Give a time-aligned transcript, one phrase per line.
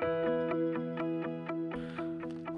[0.00, 0.37] thank you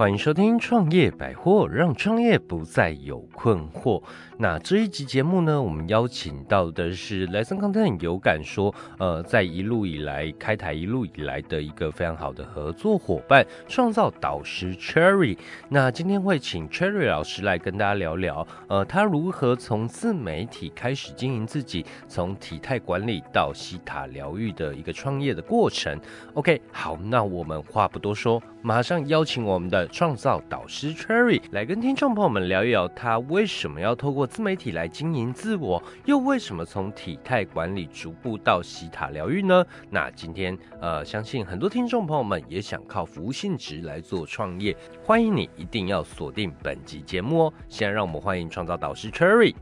[0.01, 4.03] 欢迎收听创业百货，让创业不再有困惑。
[4.39, 15.37] 那这一集节目呢，我们邀请到的是 Lesson Content 有感说，呃，在一路以来开台一路以来的一个非常好的合作伙伴，创造导师 Cherry。
[15.69, 26.01] 那今天会请 Cherry 老师来跟大家聊聊，呃，他如何从自媒体开始经营自己，从体态管理到西塔疗愈的一个创业的过程。
[26.33, 29.90] OK，好，那我们话不多说，马上邀请我们的。
[29.91, 39.65] 创造导师 Cherry 来跟听众朋友们聊一聊，他为什么要透过自媒体来经营自我，又为什么从体态管理逐步到西塔疗愈呢？
[39.91, 47.53] 那今天呃，相信很多听众朋友们也想靠服务性质来做创业，欢迎你一定要锁定本集节目哦。
[47.69, 49.55] 现在让我们欢迎创造导师 Cherry。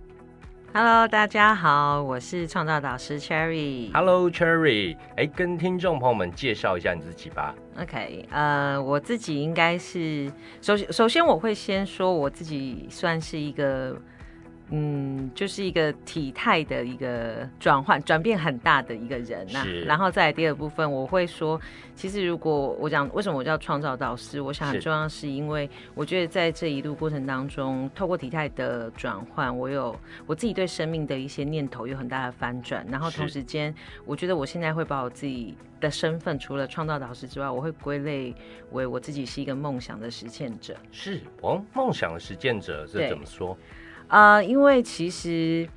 [0.75, 3.91] Hello，大家好，我是创造导师 Cherry。
[3.93, 7.55] Hello，Cherry，哎，跟听众朋友们介绍一下你自己吧。
[7.81, 13.97] OK，呃，我自己应该是首先，首先我会先说我自己算是一个。
[14.71, 19.65] 嗯，就是一个体态的一个转换转变很大的一个人呐。
[19.87, 21.59] 然后再第二部分，我会说，
[21.95, 32.87] 其实如果我讲为什么我叫创造导师，我想很重要是因为我觉得在这一路过程当中，透过体态的转换，我有我自己对生命的一些念头有很大的翻转。
[32.91, 33.75] 然后同时间，
[34.05, 38.35] 我觉得我现在会把我自己的身份，除了创造导师之外，我会归类
[38.73, 40.77] 为我自己是一个梦想的实践者。
[40.93, 43.57] 是哦，梦想的实践者是怎么说？
[44.09, 45.69] 啊，因为其实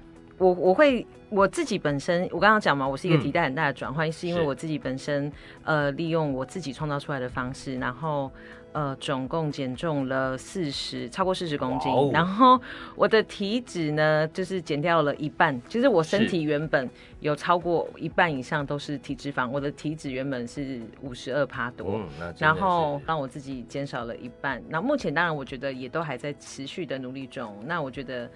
[0.42, 5.31] 我我会我自己本身，我刚刚讲嘛，我是一个体态很大的转换，是因为我自己本身
[5.64, 8.31] 呃利用我自己创造出来的方式，然后
[8.72, 12.59] 呃总共减重了四十超过四十公斤，然后
[12.95, 22.02] 我的体脂呢就是减掉了一半，其实我身体原本有超过一半以上都是体脂肪，我的体脂原本是五十二帕多，
[22.39, 28.28] 然后让我自己减少了一半，那目前当然我觉得也都还在持续的努力中，那我觉得。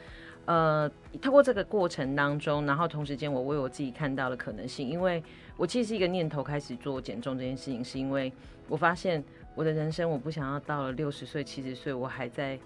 [0.45, 0.89] 呃，
[1.21, 5.23] 透过这个过程当中，然后同时间我为我自己看到了可能性，因为
[5.57, 8.31] 我其实是一个念头开始做减重这件事情，是因为
[8.67, 9.23] 我发现
[9.55, 12.57] 我的人生我不想要到了六十岁、七十岁我还在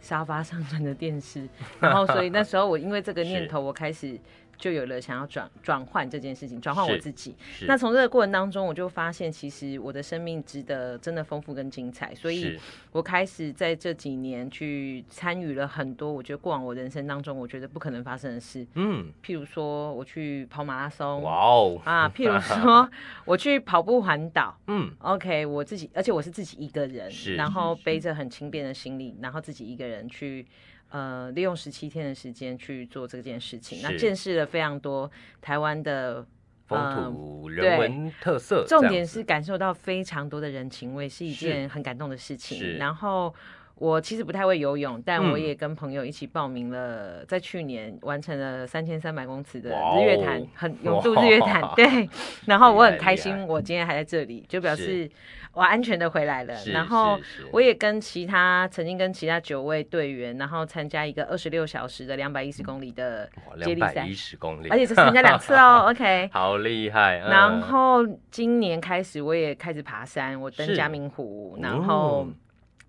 [0.00, 1.48] 沙发上看着电视，
[1.80, 4.18] 然后所以那时候我因为这个 念头我开始。
[4.58, 7.34] 就有了想要转转换这件事情，转换我自己。
[7.66, 12.14] 那从这个过程当中，我就发现其实我的生命值得真的丰富跟精彩。
[12.14, 12.58] 所以
[12.92, 18.66] 我开始在这几年去参与了很多我觉得过往我人生当中我觉得不可能发生的事。
[18.74, 22.88] 嗯，譬如说我去跑马拉松，哇哦啊，譬如说
[23.24, 30.46] 我去跑步环岛， 嗯，OK，我自己，而且我是自己一个人，然后背着很轻便的行李，然后自己一个人去。
[30.90, 35.10] 呃，利用十七天的时间去做这件事情，那见识了非常多
[35.40, 36.24] 台湾的
[36.66, 42.76] 风土人文特色，重点是感受到非常多的人情味，是一件很感动的事情。
[42.78, 43.34] 然后
[43.76, 51.62] 我其实不太会游泳，但我也跟朋友一起报名了，在去年完成了三千三百公尺的日月潭，很永度 日月潭。
[51.76, 52.08] 对，
[52.46, 55.10] 然后我很开心，我今天还在这里，就表示。
[55.52, 57.18] 我安全的回来了，然后
[57.50, 63.26] 我也跟其他曾经跟其他九位队员，然后参加一个二十六小时的两百一十公里的
[63.62, 65.86] 接力赛，一十公里，而且是参加两次哦。
[65.88, 67.20] OK，好厉害。
[67.20, 72.28] 然后今年开始我也开始爬山，我登嘉明湖，然后。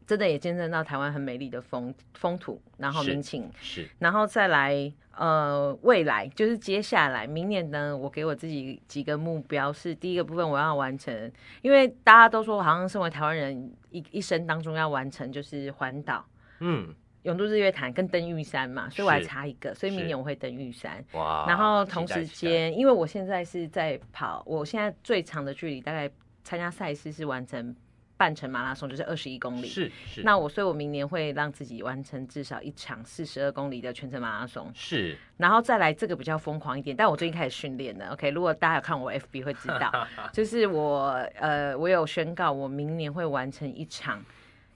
[0.08, 11.30] 真的也见证到台湾很美丽的风风土，然后民情，是，然后再来，呃，未来就是接下来明年呢，我给我自己几个目标，是第一个部分我要完成，
[11.62, 16.26] 因为大家都说好像身为台湾人一一生当中要完成就是环岛，
[16.62, 26.10] 嗯，永渡日月潭跟登玉山嘛，所以我还差一个，所以明年我会登玉山，哇，然后同时间，因为我现在是在跑，我现在最长的距离大概
[26.46, 27.76] 参加赛事是完成。
[28.18, 30.24] 半程马拉松就是二十一公里，是是。
[30.24, 35.16] 那我所以，我明年会让自己完成至少一场四十二公里的全程马拉松，是。
[35.38, 38.10] 然后再来这个比较疯狂一点，但我最近开始训练了。
[38.14, 44.24] OK，如果大家有看我 FB 会知道， 就是我呃，我有宣告我明年会完成一场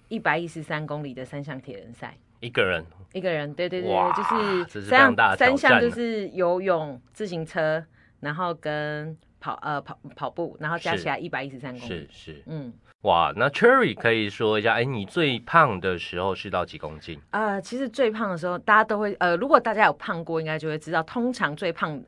[0.08, 7.84] 一百一十三公里的三项铁人赛，一个人，一个人，对对对，就是三项三项就是游泳、自行车，
[8.20, 12.72] 然后跟跑呃跑跑步，然后加起来一百一十三公斤，是是，嗯。
[13.02, 17.20] 哇，那 Cherry 可以说一下，哎，你最胖的时候是到几公斤？
[17.32, 22.00] 呃，其实最胖的时候，大家都会，呃，如果大家有胖过，应该就会知道，通常最胖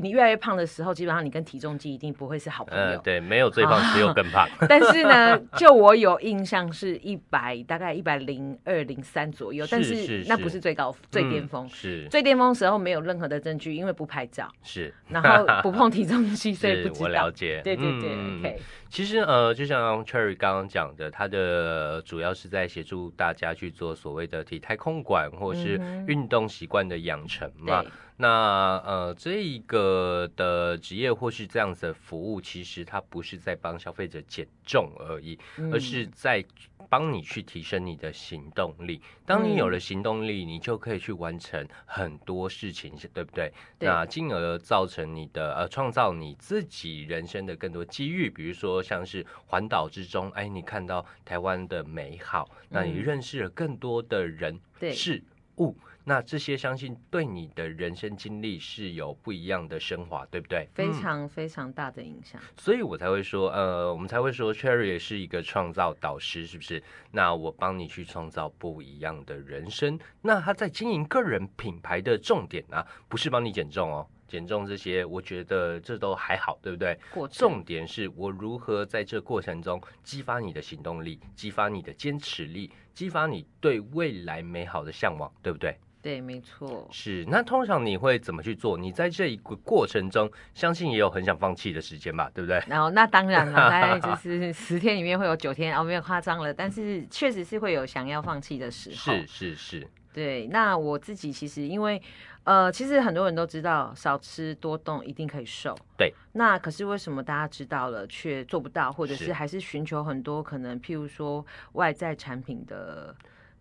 [0.00, 3.00] 你越来越胖的时候，基本上你跟体重计一定不会是好朋友。
[3.02, 4.46] 对，没有最胖，只有更胖。
[4.68, 9.66] 但是呢，就我有印象是一百，大概一百零二零三左右。
[9.70, 17.06] 但是那不是最高最巅峰，是最巅峰时候没有任何的证据，因为不拍照，是，然后不碰体重计， 所以不知道。
[17.06, 18.60] 我了解，对对对，OK。
[18.88, 27.84] 其实呃，就像 Cherry 刚刚讲的，他的主要是在协助大家去做所谓的体态控管或是运动习惯的养成嘛。
[28.18, 35.38] 那呃，这一个的职业或是这样子的服务，其实它不是在帮消费者减重而已，
[35.70, 36.42] 而是在
[36.88, 39.02] 帮你去提升你的行动力。
[39.26, 43.52] 当你有了行动力，你就可以去完成很多事情，对不对？
[43.80, 48.30] 那进而造成你的呃，创造你自己人生的更多机遇。
[48.30, 54.58] 比如说像是环岛之中，哎，你看到台湾的美好，那你认识了更多的人
[54.92, 55.22] 事
[55.58, 55.76] 物。
[56.08, 60.68] 那这些相信对你的人生经历是有不一样的升华，对不对？
[60.72, 62.40] 非常非常大的影响。
[62.56, 66.80] 所以我才会说，呃，我们才会说，Cherry 是一个创造导师，是不是？
[67.10, 69.98] 那我帮你去创造不一样的人生。
[70.22, 76.96] 那他在经营个人品牌的重点呢，不是帮你减重哦，减重这些，我觉得这都还好，对不对？
[77.32, 85.76] 重点是我如何在这过程中激发你的行动力，激发你的坚持力，激发你对未来美好的向往，对不对？
[86.06, 86.86] 对，没错。
[86.92, 88.78] 是，那通常你会怎么去做？
[88.78, 92.62] 你在这一个过程中，相信也有很想放弃的时间吧，对不对？
[92.68, 99.12] 然后，那当然了， 大概就是十天里面会有九天，哦，没有夸张了，但是确实是会有想要放弃的时候。
[99.14, 99.88] 是是是。
[100.12, 102.00] 对，那我自己其实因为，
[102.44, 105.76] 呃，其实很多人都知道，少吃多动一定可以瘦。
[105.98, 106.14] 对。
[106.34, 113.12] 那可是为什么大家知道了却做不到，或者是还是寻求很多可能，譬如说外在产品的。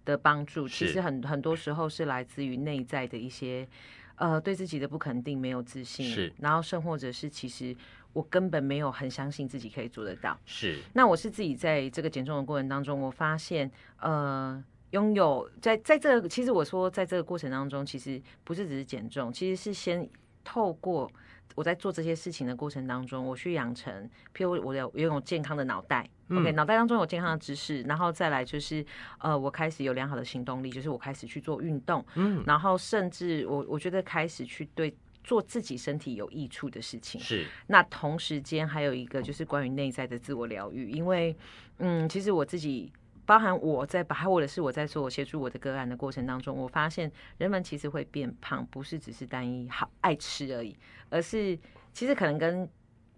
[0.05, 3.67] 的帮助其实很很多时候是来自于内在的一些，
[4.15, 7.75] 呃，对自己的不肯定、没有自信，是，然后甚或者是其实
[8.13, 10.79] 我根本没有很相信自己可以做得到，是。
[10.93, 13.69] 那我是自己在这个减重的过程当中，我发现，
[13.99, 20.07] 呃，拥有在在这个其实我说在这个过程当中，其实不是只是减重，其实是先
[20.43, 21.11] 透过。
[21.53, 28.85] 我在做这些事情的过程当中，我去养成，譬如我有拥有健康的脑袋，OK，脑袋当中有健康的知识，然后再来就是，
[29.19, 34.93] 呃，我开始有良好的行动力，就是我开始去做运动，嗯，然后甚至我我觉得开始去对
[35.23, 37.45] 做自己身体有益处的事情，是。
[37.67, 41.35] 那同时间还有一个就是关于内在的自我疗愈，因为，
[41.77, 42.91] 嗯，其实我自己。
[43.25, 50.75] 包含我在把，或者是我在做协助我的个案的过程当中，我发现人们其实会变胖，不是只是单一好爱吃而已，
[51.09, 51.57] 而是
[51.91, 52.69] 其实可能跟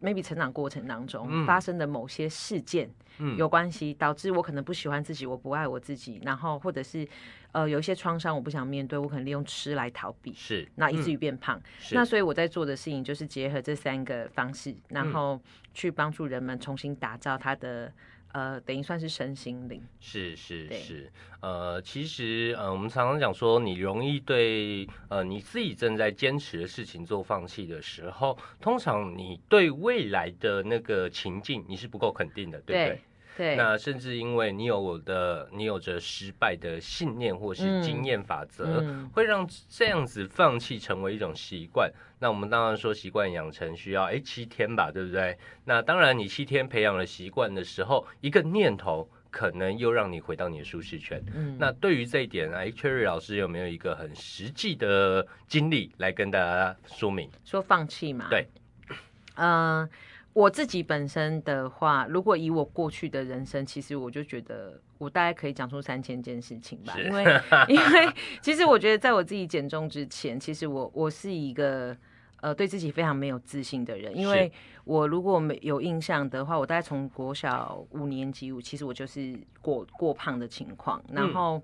[0.02, 2.90] maybe 成长过程当中发生的某些事件
[3.36, 7.06] 有关系，导致我可能不喜欢自己，我不爱我自己，然后或者是
[7.52, 10.68] 呃有一些创伤我不想面对，我可能利用吃来逃避，是。
[10.76, 11.62] 那以至于变胖。
[11.92, 15.42] 那所以我在做的事情就是结合这三个方式，然后
[15.74, 17.92] 去帮助人们重新打造他的。
[18.34, 32.90] 呃，等于算是身心灵，是是是，呃，其实呃，我们常常讲说，你容易对呃你自己正在坚持的事情做放弃的时候，通常你对未来的那个情境你是不够肯定的，对不对？
[32.90, 33.02] 对，
[33.38, 41.92] 那甚至因为你有我的，你有着失败的信念或是经验法则，会让这样子放弃成为一种习惯。
[42.20, 45.38] 那我们当然说习惯养成需要哎七天吧，对不对？
[45.66, 51.24] 那当然你七天培养了习惯的时候，一个念头可能又让你回到你的舒适圈。
[51.36, 57.30] 嗯，那对于这一点哎，Cherry 老师有没有一个很实际的经历来跟大家说明？
[57.46, 58.28] 说放弃嘛？
[58.30, 58.48] 对，
[59.36, 59.88] 嗯。
[60.38, 66.94] 我自己本身的话，如果以我过去的人生，其实我就觉得我大概可以讲出三千件事情吧。
[67.00, 67.24] 因为
[67.68, 71.98] 因为其实我觉得在我自己减重之前，其实我我是一个
[72.40, 74.16] 呃对自己非常没有自信的人。
[74.16, 74.52] 因为
[74.84, 81.04] 我如果没有印象的话，我大概从国小五年级，我其实我就是过过胖的情况。
[81.12, 81.60] 然后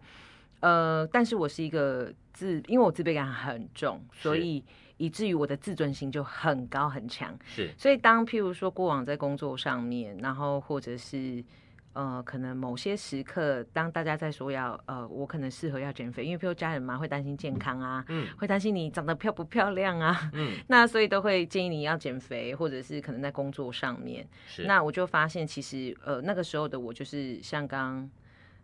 [0.62, 4.64] 呃，但是我是一个自，因为我自卑感很重，所以。
[5.04, 7.70] 以至于我的自尊心就很高很强，是。
[7.78, 11.44] 所以当譬如说过往在工作上面，然后或者是
[11.92, 24.64] 呃，可能某些时刻，当大家在说要呃，我可能适合要减肥，因为譬如家人嘛会担心健康啊，嗯，会担心你长得漂不漂亮啊，嗯， 那所以都会建议你要减肥，或者是可能在工作上面，是。
[24.64, 28.10] 那我就发现其实呃那个时候的我就是像刚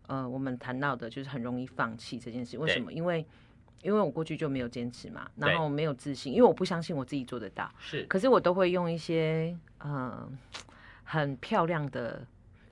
[0.07, 2.91] 呃我们谈到的，就是很容易放弃这件事，为什么？
[2.93, 3.23] 因为
[3.81, 7.69] 因为我过去就没有坚持嘛，然后没有自信，因为我不相信我自己做得到。
[7.79, 10.37] 是，可是我都会用一些嗯
[11.03, 12.21] 很漂亮的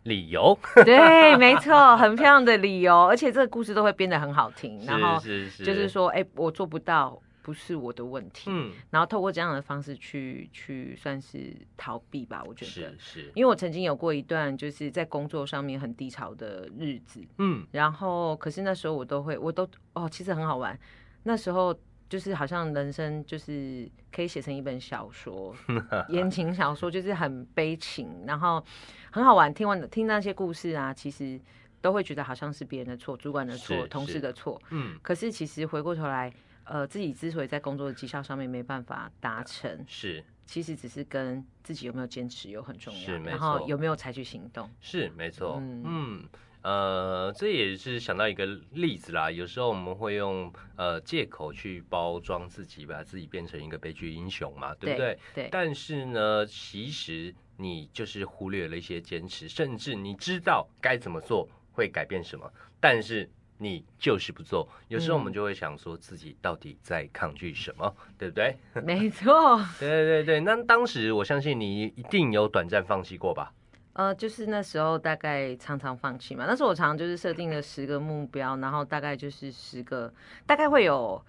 [0.04, 0.58] 理由。
[0.86, 4.86] 对，没错，很漂亮的理由，而且这个故事都会编得很好听。
[4.86, 7.22] 然后就是说，哎，我做不到。
[7.48, 20.78] 不是我的问题，嗯，然后透过这样的方式去去算是逃避吧，我觉得是是，因为我曾经有过一段就是在工作上面很低潮的日子，嗯，然后可是那时候我都会，我都哦，其实很好玩，
[21.24, 21.74] 那时候
[22.10, 25.56] 就是好像人生就是可以写成一本小说，
[26.10, 28.62] 言情小说，就是很悲情，然后
[29.10, 29.54] 很好玩。
[29.54, 31.40] 听完听那些故事啊，其实
[31.80, 34.62] 都会觉得好像是别人的错，主管的错，同事的错。
[34.72, 36.30] 嗯，可是其实回过头来，
[36.68, 44.70] 呃，自己之所以在工作的绩效上面没办法达成，是其实只是跟自己有没有坚持有很重要，是没然后错有没有采取行动。
[44.82, 46.30] 是没错，嗯嗯。
[46.64, 49.32] 呃，这也是想到一个例子啦。
[49.32, 55.18] 有时候我们会用呃借口去包装自己，把自己变成一个悲剧英雄嘛，对不对？
[55.34, 64.68] 对，但是呢，其实你就是忽略了一些坚持，甚至你知道该怎么做会改变什么，但是你就是不做。
[64.88, 68.56] 有时候我们嗯就会想说自己到底在抗拒什么，对不对？
[68.84, 69.60] 没错。
[69.80, 70.40] 对对对。
[70.42, 73.52] 那当时我相信你一定有短暂放弃过吧？
[73.94, 76.46] 呃，就是那时候大概常常放弃嘛。
[76.48, 80.14] 那时候我常常就是设定了十个目标，然后大概就是十个，
[80.46, 81.20] 大概会有，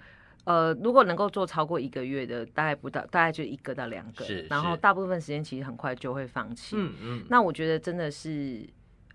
[0.44, 6.76] 呃，如果能够做超过一个月的，大概不到，大概就一个到两个是，然后大部分时间其实很快就会放弃。
[6.76, 8.68] 嗯嗯，那我觉得真的是，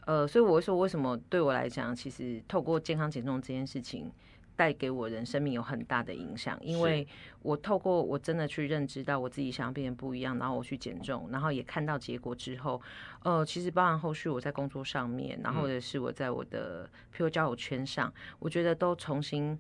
[0.05, 4.11] 呃，所以我会说，为什么对我来讲，其实透过健康减重这件事情，
[4.55, 7.07] 带给我人生命有很大的影响，因为
[7.41, 12.81] 我透过我真的去认知到我自己想要变得不一样，然后我去减重，然后也看到结果之后，
[13.23, 19.57] 呃，其实包含后续我在工作上面，然后或者是我在我的譬如交友圈上，我觉得都重新，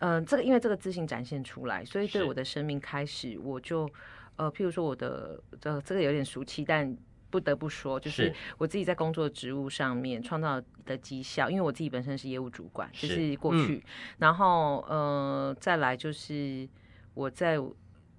[0.00, 3.88] 嗯、这个因为这个自信展现出来，所以对我的生命开始我就，
[4.36, 6.96] 呃，譬如说我的呃这个有点俗气，但
[7.32, 13.82] 不得不说，就是是我自己在工作职务上面创造的绩效，因为我自己本身是业务主管，就是是过去，
[14.18, 16.68] 然后呃再来就是
[17.14, 17.58] 我在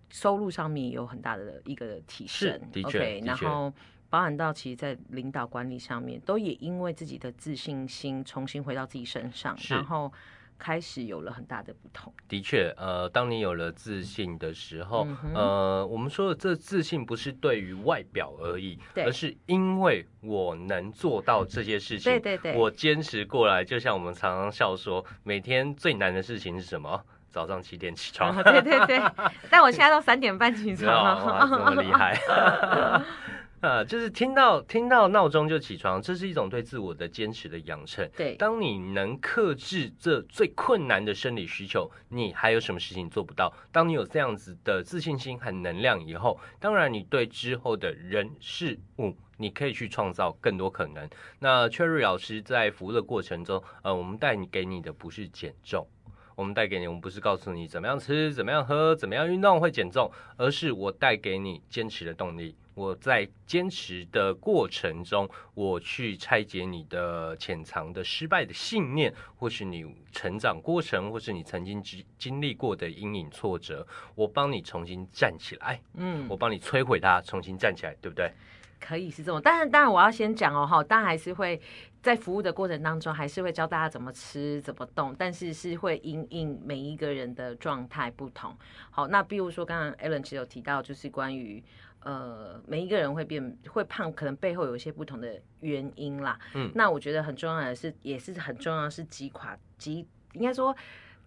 [0.09, 3.71] 收入上面也有很大的一个提升的确 OK，然后
[4.09, 10.11] 包含到其实，在领导管理上面，都也因为自己的自信心重新回到自己身上，然后
[10.57, 12.13] 开始有了很大的不同。
[12.27, 23.63] 的确，呃，当你有了自信的时候，嗯呃，我们说的这自信不是对于外表而已，而是因为我能做到这些事情，对对对我坚持过来。
[23.63, 27.03] 就像我们常常笑说，每天最难的事情是什么？
[27.29, 29.01] 早上七点起床，啊对对对，
[29.49, 32.15] 但我现在都三点半起知道哇，这，么厉害。
[33.63, 38.05] 呃，就是听到听到闹钟就起床，这是一种对自我的坚持的养成。
[38.17, 43.53] 对，当你能克制这最困难的生理需求，你还有什么事情做不到？
[43.71, 51.09] 当你有这样子的自信心和能量以后，当然你对之后的人事物，你可以去创造更多可能。
[51.39, 55.87] 那 Cherry 老师在服务的过程中，呃，我们带你给你的不是减重。
[56.35, 62.55] 我们带给你，我们不是告诉你怎么样吃、怎么样喝、怎么样运动会减重，而是我带给你坚持的动力。
[62.75, 73.85] 我在坚持的过程中，我去拆解你的潜藏的失败的信念，或是你成长过程，或是你曾经经经历过的阴影挫折，
[74.15, 78.31] 我帮你重新站起来，嗯我，帮你摧毁它，重新站起来，对不对？
[78.79, 81.61] 可以是这种，但是当然我要先讲哦，哈，当然还是会
[82.03, 88.53] 在服务的过程当中，还是会教大家怎么吃、怎么动，但是是会因应每一个人的状态不同。
[88.91, 91.63] 好，那比如说刚刚 Alan 其实有提到，就是关于
[92.01, 96.37] 呃每一个人会变会胖，可能背后有一些不同的原因啦。
[96.53, 100.75] 嗯那我觉得很重要的是，也是很重要的是击垮击，应该说。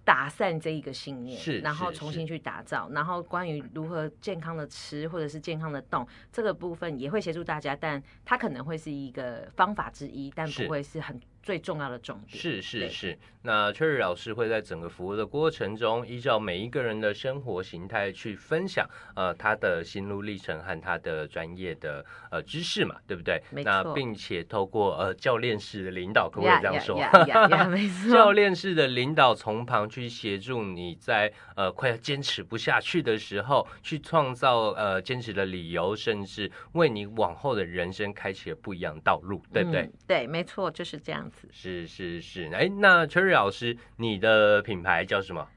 [0.06, 12.37] 打散这一个信念，是然后重新去打造，然后关于如何健康的吃或者是健康的动这个部分也会协助大家，但它可能会是一个方法之一，但不会是很最重要的重点。
[12.37, 18.85] 是是是，那 Cherry 老师会在整个服务的过程中，依照每一个人的生活形态去分享，
[19.15, 23.41] 呃，他的心路历程和他的专业的呃知识嘛，对不对？
[23.53, 26.99] 那并且透过呃教练式的领导，可不可以这样说？
[28.12, 39.83] 教练式的领导从旁去协助你在呃快要坚持不下去的时候，去创造呃坚持的理由，甚至为你往后的人生开启了不一样的道路，对不对？
[39.83, 41.36] 嗯对，没错，就是这样子。
[41.50, 45.49] 是是是，哎，那 Cherry 老师，你的品牌叫什么？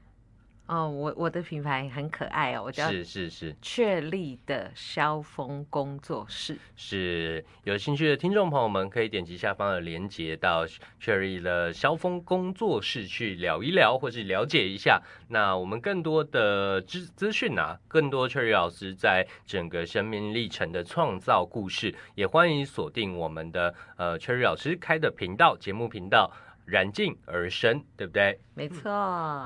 [0.70, 6.56] 哦，我我的品牌很可爱哦，我叫是是是确立的萧峰工作室。
[6.76, 10.64] 是，有兴趣的听众朋友们可以点击下方的链接到
[11.02, 15.02] Cherry 的萧峰工作室去聊一聊，或是了解一下。
[15.30, 26.30] 那我们更多的资资讯啊，更多 Cherry 老师在整个生命历程的创造故事，也欢迎锁定我们的呃 Cherry 老师开的频道节目频道。
[26.70, 28.38] 燃尽而生，对不对？
[28.54, 28.90] 没错。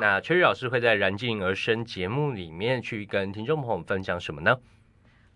[0.00, 4.57] 那秋雨老师会在燃尽而生节目里面去跟听众朋友分享什么呢？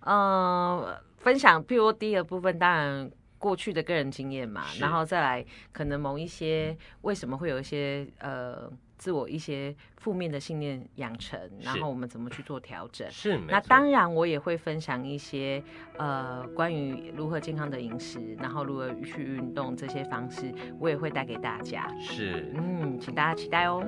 [0.01, 8.71] 嗯，分享，譬如第一个部分，当然过去的个人经验嘛，然后再来可能某一些为什么会有一些呃。
[8.99, 13.09] 自我一些负面的信念养成，然后我们怎么去做调整？
[13.11, 15.63] 是，那当然我也会分享一些
[15.97, 21.89] 呃关于如何健康的饮食，然后如何去运动这些方式，我也会带给大家。
[22.01, 23.83] 是，嗯，请大家期待哦。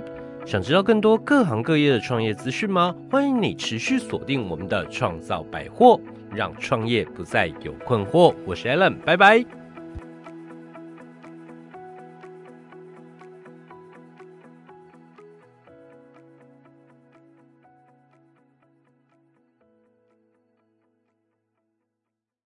[0.46, 2.94] 想知道更多各行各业的创业资讯吗？
[3.10, 6.00] 欢迎你持续锁定我们的创造百货，
[6.30, 8.34] 让创业不再有困惑。
[8.46, 9.59] 我是 Allen，拜拜。